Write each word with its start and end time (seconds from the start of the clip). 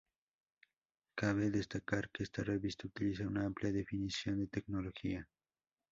Cabe 1.15 1.51
destacar 1.51 2.09
que 2.09 2.23
esta 2.23 2.41
revista 2.41 2.87
utiliza 2.87 3.27
una 3.27 3.45
amplia 3.45 3.71
definición 3.71 4.39
de 4.39 4.47
tecnología. 4.47 5.29